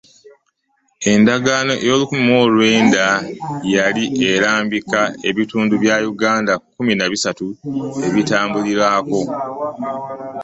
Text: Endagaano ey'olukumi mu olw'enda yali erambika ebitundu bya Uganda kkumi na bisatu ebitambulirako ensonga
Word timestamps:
Endagaano 1.11 1.73
ey'olukumi 1.83 2.23
mu 2.29 2.35
olw'enda 2.43 3.05
yali 3.75 4.03
erambika 4.31 5.01
ebitundu 5.29 5.73
bya 5.83 5.95
Uganda 6.11 6.53
kkumi 6.59 6.93
na 6.95 7.05
bisatu 7.11 7.45
ebitambulirako 8.07 9.19
ensonga 9.25 10.39